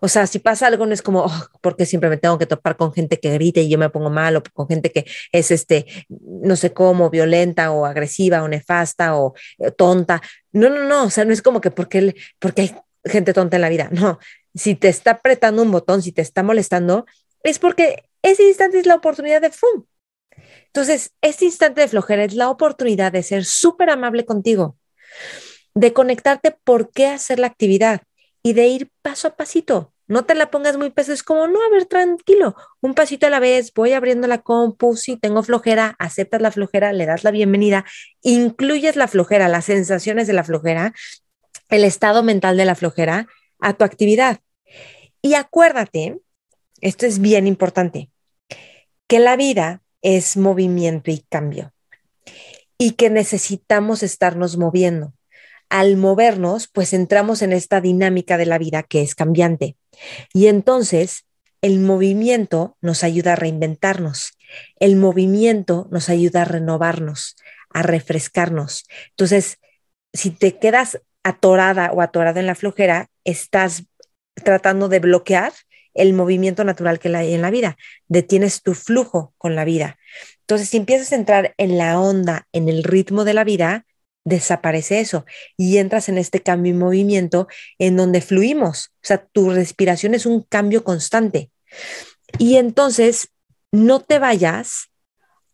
O 0.00 0.08
sea, 0.08 0.26
si 0.26 0.38
pasa 0.38 0.66
algo, 0.66 0.86
no 0.86 0.94
es 0.94 1.02
como, 1.02 1.24
oh, 1.24 1.46
porque 1.60 1.86
siempre 1.86 2.10
me 2.10 2.16
tengo 2.16 2.38
que 2.38 2.46
topar 2.46 2.76
con 2.76 2.92
gente 2.92 3.18
que 3.18 3.32
grite 3.32 3.62
y 3.62 3.68
yo 3.68 3.78
me 3.78 3.90
pongo 3.90 4.10
mal, 4.10 4.36
o 4.36 4.42
con 4.52 4.68
gente 4.68 4.92
que 4.92 5.06
es, 5.32 5.50
este, 5.50 5.86
no 6.08 6.56
sé 6.56 6.72
cómo, 6.72 7.10
violenta 7.10 7.70
o 7.72 7.86
agresiva 7.86 8.42
o 8.42 8.48
nefasta 8.48 9.16
o 9.16 9.34
eh, 9.58 9.70
tonta. 9.70 10.20
No, 10.52 10.68
no, 10.68 10.84
no, 10.84 11.04
o 11.04 11.10
sea, 11.10 11.24
no 11.24 11.32
es 11.32 11.42
como 11.42 11.60
que 11.60 11.70
porque, 11.70 12.14
porque 12.38 12.62
hay 12.62 12.74
gente 13.04 13.32
tonta 13.32 13.56
en 13.56 13.62
la 13.62 13.68
vida. 13.68 13.88
No, 13.92 14.18
si 14.54 14.74
te 14.74 14.88
está 14.88 15.12
apretando 15.12 15.62
un 15.62 15.70
botón, 15.70 16.02
si 16.02 16.12
te 16.12 16.22
está 16.22 16.42
molestando, 16.42 17.06
es 17.42 17.58
porque 17.58 18.08
ese 18.22 18.42
instante 18.44 18.78
es 18.78 18.86
la 18.86 18.96
oportunidad 18.96 19.40
de 19.40 19.50
¡fum! 19.50 19.84
Entonces, 20.66 21.12
este 21.22 21.46
instante 21.46 21.80
de 21.80 21.88
flojera 21.88 22.24
es 22.24 22.34
la 22.34 22.50
oportunidad 22.50 23.12
de 23.12 23.22
ser 23.22 23.44
súper 23.44 23.88
amable 23.88 24.26
contigo, 24.26 24.76
de 25.74 25.92
conectarte 25.92 26.56
por 26.64 26.90
qué 26.90 27.06
hacer 27.06 27.38
la 27.38 27.46
actividad 27.46 28.02
y 28.46 28.52
de 28.52 28.68
ir 28.68 28.92
paso 29.02 29.26
a 29.26 29.34
pasito. 29.34 29.92
No 30.06 30.24
te 30.24 30.36
la 30.36 30.52
pongas 30.52 30.76
muy 30.76 30.90
pesada, 30.90 31.14
es 31.14 31.24
como, 31.24 31.48
no, 31.48 31.60
a 31.64 31.68
ver, 31.68 31.86
tranquilo, 31.86 32.54
un 32.80 32.94
pasito 32.94 33.26
a 33.26 33.30
la 33.30 33.40
vez, 33.40 33.72
voy 33.74 33.92
abriendo 33.92 34.28
la 34.28 34.40
compu, 34.42 34.94
si 34.94 35.16
tengo 35.16 35.42
flojera, 35.42 35.96
aceptas 35.98 36.40
la 36.40 36.52
flojera, 36.52 36.92
le 36.92 37.06
das 37.06 37.24
la 37.24 37.32
bienvenida, 37.32 37.84
incluyes 38.22 38.94
la 38.94 39.08
flojera, 39.08 39.48
las 39.48 39.64
sensaciones 39.64 40.28
de 40.28 40.32
la 40.32 40.44
flojera, 40.44 40.94
el 41.70 41.82
estado 41.82 42.22
mental 42.22 42.56
de 42.56 42.66
la 42.66 42.76
flojera 42.76 43.26
a 43.58 43.72
tu 43.72 43.82
actividad. 43.82 44.38
Y 45.22 45.34
acuérdate, 45.34 46.20
esto 46.80 47.04
es 47.04 47.18
bien 47.18 47.48
importante, 47.48 48.12
que 49.08 49.18
la 49.18 49.34
vida 49.34 49.82
es 50.02 50.36
movimiento 50.36 51.10
y 51.10 51.18
cambio 51.28 51.72
y 52.78 52.92
que 52.92 53.10
necesitamos 53.10 54.04
estarnos 54.04 54.56
moviendo 54.56 55.15
al 55.68 55.96
movernos, 55.96 56.68
pues 56.68 56.92
entramos 56.92 57.42
en 57.42 57.52
esta 57.52 57.80
dinámica 57.80 58.36
de 58.36 58.46
la 58.46 58.58
vida 58.58 58.82
que 58.82 59.02
es 59.02 59.14
cambiante. 59.14 59.76
Y 60.32 60.46
entonces 60.46 61.26
el 61.62 61.80
movimiento 61.80 62.76
nos 62.80 63.02
ayuda 63.02 63.32
a 63.32 63.36
reinventarnos, 63.36 64.38
el 64.78 64.96
movimiento 64.96 65.88
nos 65.90 66.08
ayuda 66.08 66.42
a 66.42 66.44
renovarnos, 66.44 67.36
a 67.70 67.82
refrescarnos. 67.82 68.84
Entonces, 69.10 69.58
si 70.12 70.30
te 70.30 70.58
quedas 70.58 71.00
atorada 71.22 71.90
o 71.92 72.02
atorada 72.02 72.40
en 72.40 72.46
la 72.46 72.54
flojera, 72.54 73.08
estás 73.24 73.84
tratando 74.34 74.88
de 74.88 75.00
bloquear 75.00 75.52
el 75.94 76.12
movimiento 76.12 76.62
natural 76.62 76.98
que 76.98 77.14
hay 77.16 77.34
en 77.34 77.42
la 77.42 77.50
vida, 77.50 77.76
detienes 78.06 78.62
tu 78.62 78.74
flujo 78.74 79.34
con 79.38 79.56
la 79.56 79.64
vida. 79.64 79.98
Entonces, 80.40 80.68
si 80.68 80.76
empiezas 80.76 81.12
a 81.12 81.16
entrar 81.16 81.54
en 81.56 81.78
la 81.78 81.98
onda, 81.98 82.46
en 82.52 82.68
el 82.68 82.84
ritmo 82.84 83.24
de 83.24 83.34
la 83.34 83.44
vida, 83.44 83.85
desaparece 84.26 85.00
eso 85.00 85.24
y 85.56 85.78
entras 85.78 86.10
en 86.10 86.18
este 86.18 86.40
cambio 86.40 86.72
y 86.72 86.76
movimiento 86.76 87.46
en 87.78 87.96
donde 87.96 88.20
fluimos. 88.20 88.90
O 88.96 89.06
sea, 89.06 89.24
tu 89.24 89.50
respiración 89.50 90.14
es 90.14 90.26
un 90.26 90.42
cambio 90.42 90.84
constante. 90.84 91.50
Y 92.38 92.56
entonces 92.56 93.28
no 93.70 94.00
te 94.00 94.18
vayas 94.18 94.90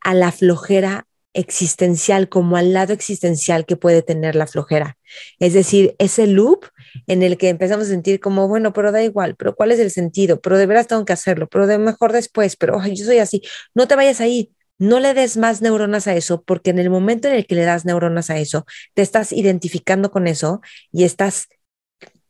a 0.00 0.14
la 0.14 0.32
flojera 0.32 1.06
existencial 1.34 2.28
como 2.28 2.56
al 2.56 2.72
lado 2.72 2.92
existencial 2.92 3.66
que 3.66 3.76
puede 3.76 4.02
tener 4.02 4.36
la 4.36 4.46
flojera. 4.46 4.96
Es 5.38 5.52
decir, 5.52 5.94
ese 5.98 6.26
loop 6.26 6.66
en 7.06 7.22
el 7.22 7.36
que 7.36 7.50
empezamos 7.50 7.86
a 7.86 7.90
sentir 7.90 8.20
como, 8.20 8.48
bueno, 8.48 8.72
pero 8.72 8.90
da 8.90 9.02
igual, 9.02 9.36
pero 9.36 9.54
¿cuál 9.54 9.72
es 9.72 9.80
el 9.80 9.90
sentido? 9.90 10.40
Pero 10.40 10.58
de 10.58 10.66
veras 10.66 10.86
tengo 10.86 11.04
que 11.04 11.12
hacerlo, 11.12 11.46
pero 11.48 11.66
de 11.66 11.78
mejor 11.78 12.12
después, 12.12 12.56
pero 12.56 12.82
yo 12.86 13.04
soy 13.04 13.18
así. 13.18 13.42
No 13.74 13.86
te 13.86 13.96
vayas 13.96 14.20
ahí, 14.20 14.52
no 14.78 15.00
le 15.00 15.14
des 15.14 15.36
más 15.36 15.62
neuronas 15.62 16.06
a 16.06 16.14
eso, 16.14 16.42
porque 16.42 16.70
en 16.70 16.78
el 16.78 16.90
momento 16.90 17.28
en 17.28 17.34
el 17.34 17.46
que 17.46 17.54
le 17.54 17.64
das 17.64 17.84
neuronas 17.84 18.30
a 18.30 18.38
eso, 18.38 18.66
te 18.94 19.02
estás 19.02 19.32
identificando 19.32 20.10
con 20.10 20.26
eso 20.26 20.60
y 20.90 21.04
estás 21.04 21.48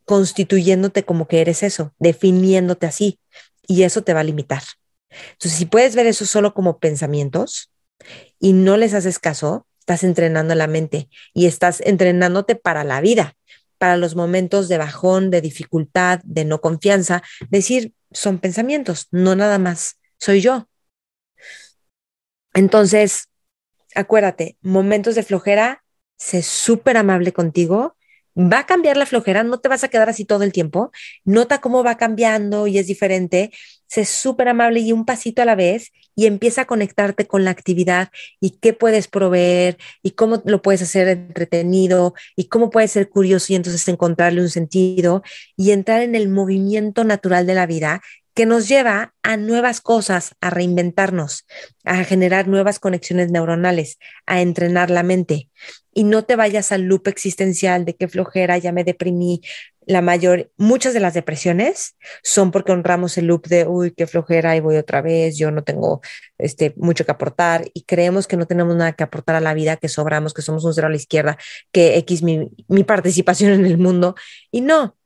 constituyéndote 0.05 1.05
como 1.05 1.29
que 1.29 1.41
eres 1.41 1.63
eso, 1.63 1.95
definiéndote 1.99 2.87
así, 2.87 3.19
y 3.67 3.85
eso 3.85 4.03
te 4.03 4.13
va 4.13 4.21
a 4.21 4.25
limitar. 4.25 4.63
Entonces, 5.33 5.59
si 5.59 5.67
puedes 5.67 5.95
ver 5.95 6.07
eso 6.07 6.27
solo 6.27 6.55
como 6.55 6.79
pensamientos 6.79 7.73
y 8.39 8.53
no 8.53 8.77
les 8.77 8.95
haces 8.95 9.19
caso, 9.19 9.67
estás 9.79 10.05
entrenando 10.05 10.55
la 10.55 10.67
mente 10.67 11.09
y 11.35 11.47
estás 11.47 11.81
entrenándote 11.81 12.57
para 12.57 12.85
la 12.85 13.01
vida, 13.01 13.35
para 13.79 13.97
los 13.97 14.15
momentos 14.15 14.69
de 14.69 14.79
bajón, 14.79 15.31
de 15.31 15.41
dificultad, 15.41 16.21
de 16.25 16.45
no 16.45 16.61
confianza. 16.61 17.23
Decir, 17.51 17.95
son 18.13 18.39
pensamientos, 18.39 19.09
no 19.11 19.35
nada 19.35 19.59
más, 19.59 19.99
soy 20.19 20.41
yo. 20.41 20.69
Entonces, 22.55 23.29
acuérdate, 23.95 24.57
momentos 24.63 25.15
de 25.15 25.23
flojera, 25.23 25.85
sé 26.17 26.43
súper 26.43 26.97
amable 26.97 27.33
contigo. 27.33 27.97
Va 28.35 28.61
a 28.61 28.67
cambiar 28.67 28.97
la 28.97 29.05
flojera, 29.05 29.43
no 29.43 29.61
te 29.61 29.69
vas 29.69 29.85
a 29.85 29.89
quedar 29.89 30.09
así 30.09 30.25
todo 30.25 30.43
el 30.43 30.53
tiempo. 30.53 30.91
Nota 31.25 31.61
cómo 31.61 31.85
va 31.85 31.99
cambiando 31.99 32.67
y 32.67 32.79
es 32.79 32.87
diferente. 32.87 33.51
Sé 33.87 34.07
súper 34.07 34.49
amable 34.49 34.81
y 34.81 34.93
un 34.93 35.05
pasito 35.05 35.43
a 35.43 35.45
la 35.45 35.55
vez 35.55 35.93
y 36.15 36.25
empieza 36.25 36.63
a 36.63 36.67
conectarte 36.67 37.27
con 37.27 37.45
la 37.45 37.51
actividad 37.51 38.09
y 38.41 38.59
qué 38.59 38.73
puedes 38.73 39.07
proveer 39.07 39.77
y 40.03 40.13
cómo 40.13 40.43
lo 40.47 40.63
puedes 40.63 40.81
hacer 40.81 41.09
entretenido 41.09 42.15
y 42.35 42.49
cómo 42.49 42.71
puedes 42.71 42.93
ser 42.93 43.11
curioso 43.11 43.53
y 43.53 43.57
entonces 43.57 43.87
encontrarle 43.89 44.41
un 44.41 44.49
sentido 44.49 45.23
y 45.57 45.73
entrar 45.73 46.01
en 46.01 46.15
el 46.15 46.31
movimiento 46.31 47.05
natural 47.05 47.47
de 47.47 47.55
la 47.55 47.67
vida 47.67 48.01
que 48.35 48.47
nos 48.47 48.69
lleva 48.69 49.15
a 49.23 49.37
nuevas 49.37 49.81
cosas, 49.81 50.35
a 50.41 50.51
reinventarnos, 50.51 51.47
a 51.85 52.05
generar 52.05 52.49
nuevas 52.49 52.79
conexiones 52.79 53.31
neuronales, 53.31 53.99
a 54.27 54.41
entrenar 54.41 54.91
la 54.91 55.03
mente. 55.03 55.51
Y 55.93 56.05
no 56.05 56.25
te 56.25 56.37
vayas 56.37 56.73
al 56.73 56.83
loop 56.83 57.09
existencial 57.09 57.85
de 57.85 57.95
que 57.95 58.09
flojera, 58.09 58.57
ya 58.57 58.73
me 58.73 58.85
deprimí. 58.85 59.43
La 59.85 60.01
mayor, 60.01 60.51
muchas 60.57 60.95
de 60.95 61.01
las 61.01 61.13
depresiones 61.13 61.97
son 62.23 62.53
porque 62.53 62.73
honramos 62.73 63.19
el 63.19 63.27
loop 63.27 63.49
de, 63.49 63.67
uy, 63.67 63.91
qué 63.91 64.07
flojera, 64.07 64.57
y 64.57 64.61
voy 64.61 64.77
otra 64.77 65.03
vez, 65.03 65.37
yo 65.37 65.51
no 65.51 65.65
tengo 65.65 66.01
este, 66.39 66.73
mucho 66.77 67.05
que 67.05 67.11
aportar, 67.11 67.69
y 67.75 67.83
creemos 67.83 68.29
que 68.29 68.37
no 68.37 68.47
tenemos 68.47 68.77
nada 68.77 68.93
que 68.93 69.03
aportar 69.03 69.35
a 69.35 69.41
la 69.41 69.55
vida, 69.55 69.77
que 69.77 69.89
sobramos, 69.89 70.35
que 70.35 70.43
somos 70.43 70.65
un 70.65 70.73
cero 70.73 70.87
a 70.87 70.91
la 70.91 70.97
izquierda, 70.97 71.37
que 71.73 71.99
X 71.99 72.23
mi, 72.23 72.49
mi 72.69 72.85
participación 72.85 73.53
en 73.53 73.67
el 73.67 73.77
mundo. 73.77 74.15
Y 74.53 74.61
no, 74.61 74.97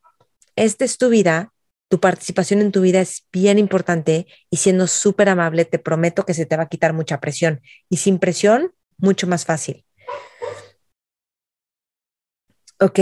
esta 0.55 0.85
es 0.85 0.97
tu 0.97 1.09
vida, 1.09 1.51
tu 1.89 1.99
participación 1.99 2.61
en 2.61 2.71
tu 2.71 2.81
vida 2.81 3.01
es 3.01 3.25
bien 3.31 3.59
importante 3.59 4.27
y 4.49 4.57
siendo 4.57 4.87
súper 4.87 5.29
amable, 5.29 5.65
te 5.65 5.79
prometo 5.79 6.25
que 6.25 6.33
se 6.33 6.45
te 6.45 6.57
va 6.57 6.63
a 6.63 6.69
quitar 6.69 6.93
mucha 6.93 7.19
presión. 7.19 7.61
Y 7.89 7.97
sin 7.97 8.19
presión, 8.19 8.73
mucho 8.97 9.27
más 9.27 9.45
fácil. 9.45 9.85
Ok, 12.79 12.99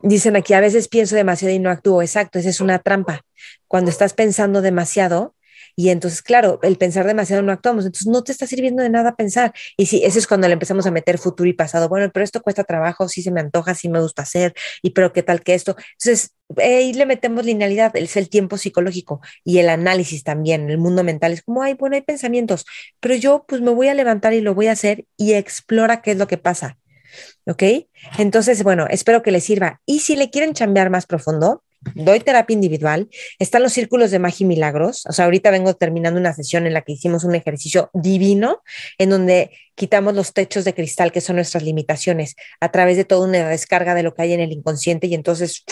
dicen 0.00 0.36
aquí, 0.36 0.52
a 0.52 0.60
veces 0.60 0.88
pienso 0.88 1.16
demasiado 1.16 1.54
y 1.54 1.58
no 1.58 1.70
actúo. 1.70 2.02
Exacto, 2.02 2.38
esa 2.38 2.50
es 2.50 2.60
una 2.60 2.78
trampa. 2.78 3.22
Cuando 3.68 3.90
estás 3.90 4.12
pensando 4.12 4.60
demasiado, 4.60 5.34
y 5.76 5.88
entonces, 5.90 6.22
claro, 6.22 6.60
el 6.62 6.76
pensar 6.76 7.06
demasiado 7.06 7.42
no 7.42 7.52
actuamos, 7.52 7.84
entonces 7.86 8.06
no 8.06 8.22
te 8.22 8.32
está 8.32 8.46
sirviendo 8.46 8.82
de 8.82 8.90
nada 8.90 9.16
pensar. 9.16 9.52
Y 9.76 9.86
sí, 9.86 10.02
eso 10.04 10.18
es 10.18 10.26
cuando 10.26 10.46
le 10.46 10.54
empezamos 10.54 10.86
a 10.86 10.90
meter 10.90 11.18
futuro 11.18 11.48
y 11.48 11.52
pasado. 11.52 11.88
Bueno, 11.88 12.10
pero 12.12 12.24
esto 12.24 12.42
cuesta 12.42 12.64
trabajo, 12.64 13.08
sí 13.08 13.22
se 13.22 13.30
me 13.30 13.40
antoja, 13.40 13.74
sí 13.74 13.88
me 13.88 14.00
gusta 14.00 14.22
hacer, 14.22 14.54
y 14.82 14.90
pero 14.90 15.12
qué 15.12 15.22
tal 15.22 15.42
que 15.42 15.54
esto. 15.54 15.76
Entonces, 15.98 16.34
ahí 16.58 16.92
le 16.92 17.06
metemos 17.06 17.44
linealidad, 17.44 17.96
es 17.96 18.16
el 18.16 18.28
tiempo 18.28 18.58
psicológico 18.58 19.20
y 19.44 19.58
el 19.58 19.68
análisis 19.68 20.24
también, 20.24 20.70
el 20.70 20.78
mundo 20.78 21.04
mental. 21.04 21.32
Es 21.32 21.42
como, 21.42 21.62
ay, 21.62 21.74
bueno, 21.74 21.96
hay 21.96 22.02
pensamientos, 22.02 22.66
pero 23.00 23.14
yo 23.14 23.44
pues 23.48 23.60
me 23.60 23.70
voy 23.70 23.88
a 23.88 23.94
levantar 23.94 24.32
y 24.34 24.40
lo 24.40 24.54
voy 24.54 24.68
a 24.68 24.72
hacer 24.72 25.06
y 25.16 25.34
explora 25.34 26.02
qué 26.02 26.12
es 26.12 26.18
lo 26.18 26.26
que 26.26 26.38
pasa. 26.38 26.78
¿Ok? 27.46 27.62
Entonces, 28.18 28.62
bueno, 28.64 28.86
espero 28.90 29.22
que 29.22 29.30
les 29.30 29.44
sirva. 29.44 29.80
Y 29.86 30.00
si 30.00 30.16
le 30.16 30.30
quieren 30.30 30.52
chambear 30.52 30.90
más 30.90 31.06
profundo, 31.06 31.62
doy 31.94 32.20
terapia 32.20 32.54
individual, 32.54 33.08
están 33.38 33.62
los 33.62 33.72
círculos 33.72 34.10
de 34.10 34.18
magia 34.18 34.44
y 34.44 34.48
milagros, 34.48 35.04
o 35.06 35.12
sea, 35.12 35.26
ahorita 35.26 35.50
vengo 35.50 35.74
terminando 35.74 36.18
una 36.18 36.32
sesión 36.32 36.66
en 36.66 36.74
la 36.74 36.82
que 36.82 36.92
hicimos 36.92 37.24
un 37.24 37.34
ejercicio 37.34 37.90
divino 37.92 38.62
en 38.98 39.10
donde 39.10 39.50
quitamos 39.74 40.14
los 40.14 40.32
techos 40.32 40.64
de 40.64 40.74
cristal 40.74 41.12
que 41.12 41.20
son 41.20 41.36
nuestras 41.36 41.62
limitaciones 41.62 42.36
a 42.60 42.70
través 42.70 42.96
de 42.96 43.04
toda 43.04 43.26
una 43.26 43.48
descarga 43.48 43.94
de 43.94 44.02
lo 44.02 44.14
que 44.14 44.22
hay 44.22 44.32
en 44.32 44.40
el 44.40 44.52
inconsciente 44.52 45.06
y 45.06 45.14
entonces 45.14 45.64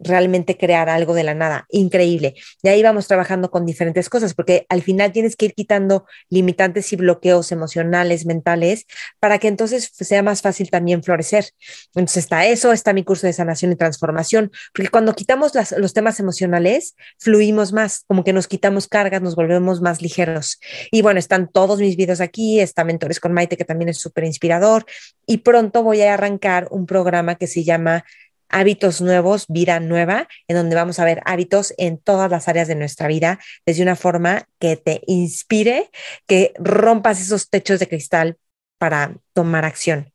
realmente 0.00 0.56
crear 0.56 0.88
algo 0.88 1.14
de 1.14 1.24
la 1.24 1.34
nada, 1.34 1.66
increíble. 1.70 2.34
Y 2.62 2.68
ahí 2.68 2.82
vamos 2.82 3.06
trabajando 3.06 3.50
con 3.50 3.66
diferentes 3.66 4.08
cosas, 4.08 4.34
porque 4.34 4.66
al 4.68 4.82
final 4.82 5.12
tienes 5.12 5.36
que 5.36 5.46
ir 5.46 5.54
quitando 5.54 6.06
limitantes 6.28 6.92
y 6.92 6.96
bloqueos 6.96 7.52
emocionales, 7.52 8.26
mentales, 8.26 8.86
para 9.20 9.38
que 9.38 9.48
entonces 9.48 9.90
sea 9.92 10.22
más 10.22 10.42
fácil 10.42 10.70
también 10.70 11.02
florecer. 11.02 11.50
Entonces 11.94 12.24
está 12.24 12.46
eso, 12.46 12.72
está 12.72 12.92
mi 12.92 13.04
curso 13.04 13.26
de 13.26 13.32
sanación 13.32 13.72
y 13.72 13.76
transformación, 13.76 14.50
porque 14.74 14.90
cuando 14.90 15.14
quitamos 15.14 15.52
los 15.76 15.92
temas 15.92 16.20
emocionales, 16.20 16.94
fluimos 17.18 17.72
más, 17.72 18.04
como 18.06 18.24
que 18.24 18.32
nos 18.32 18.48
quitamos 18.48 18.88
cargas, 18.88 19.22
nos 19.22 19.36
volvemos 19.36 19.80
más 19.80 20.02
ligeros. 20.02 20.60
Y 20.90 21.02
bueno, 21.02 21.18
están 21.18 21.48
todos 21.48 21.78
mis 21.80 21.96
videos 21.96 22.20
aquí, 22.20 22.60
está 22.60 22.84
Mentores 22.84 23.20
con 23.20 23.32
Maite, 23.32 23.56
que 23.56 23.64
también 23.64 23.88
es 23.88 23.98
súper 23.98 24.24
inspirador, 24.24 24.84
y 25.26 25.38
pronto 25.38 25.82
voy 25.82 26.02
a 26.02 26.14
arrancar 26.14 26.68
un 26.70 26.86
programa 26.86 27.34
que 27.34 27.46
se 27.46 27.64
llama 27.64 28.04
hábitos 28.48 29.00
nuevos, 29.00 29.46
vida 29.48 29.80
nueva, 29.80 30.28
en 30.48 30.56
donde 30.56 30.76
vamos 30.76 30.98
a 30.98 31.04
ver 31.04 31.22
hábitos 31.24 31.74
en 31.78 31.98
todas 31.98 32.30
las 32.30 32.48
áreas 32.48 32.68
de 32.68 32.74
nuestra 32.74 33.08
vida, 33.08 33.38
desde 33.64 33.82
una 33.82 33.96
forma 33.96 34.48
que 34.58 34.76
te 34.76 35.02
inspire, 35.06 35.90
que 36.26 36.52
rompas 36.58 37.20
esos 37.20 37.50
techos 37.50 37.80
de 37.80 37.88
cristal 37.88 38.36
para 38.78 39.16
tomar 39.32 39.64
acción. 39.64 40.12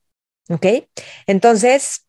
¿Ok? 0.49 0.65
Entonces, 1.27 2.05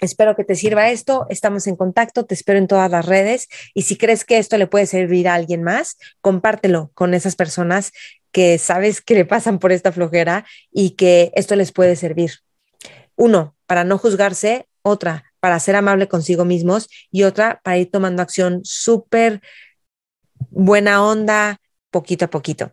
espero 0.00 0.36
que 0.36 0.44
te 0.44 0.54
sirva 0.54 0.90
esto. 0.90 1.26
Estamos 1.28 1.66
en 1.66 1.76
contacto, 1.76 2.24
te 2.24 2.34
espero 2.34 2.58
en 2.58 2.66
todas 2.66 2.90
las 2.90 3.06
redes 3.06 3.48
y 3.74 3.82
si 3.82 3.96
crees 3.96 4.24
que 4.24 4.38
esto 4.38 4.58
le 4.58 4.66
puede 4.66 4.86
servir 4.86 5.28
a 5.28 5.34
alguien 5.34 5.62
más, 5.62 5.96
compártelo 6.20 6.90
con 6.94 7.14
esas 7.14 7.36
personas 7.36 7.92
que 8.32 8.58
sabes 8.58 9.00
que 9.00 9.14
le 9.14 9.24
pasan 9.24 9.58
por 9.58 9.72
esta 9.72 9.92
flojera 9.92 10.44
y 10.70 10.90
que 10.90 11.32
esto 11.34 11.56
les 11.56 11.72
puede 11.72 11.96
servir. 11.96 12.32
Uno, 13.16 13.56
para 13.66 13.84
no 13.84 13.98
juzgarse. 13.98 14.66
Otra, 14.82 15.27
para 15.40 15.60
ser 15.60 15.76
amable 15.76 16.08
consigo 16.08 16.44
mismos 16.44 16.88
y 17.10 17.24
otra 17.24 17.60
para 17.62 17.78
ir 17.78 17.90
tomando 17.90 18.22
acción 18.22 18.60
súper 18.64 19.40
buena 20.50 21.04
onda, 21.04 21.60
poquito 21.90 22.26
a 22.26 22.30
poquito. 22.30 22.72